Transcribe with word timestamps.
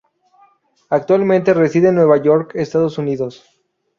Actualmente 0.89 1.53
reside 1.53 1.89
en 1.89 1.93
Nueva 1.93 2.17
York, 2.17 2.53
Estados 2.55 2.97
Unidos. 2.97 3.45